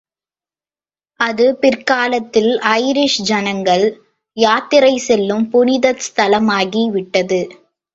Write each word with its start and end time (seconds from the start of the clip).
அது 1.19 1.45
பிற்காலத்தில் 1.55 2.49
ஐரிஷ் 2.77 3.19
ஜனங்கள் 3.23 3.85
யாத்திரை 4.37 4.93
செல்லும் 5.07 5.49
புனித 5.49 5.95
ஸ்தலமாகி 6.05 6.85
விட்டது! 6.91 7.41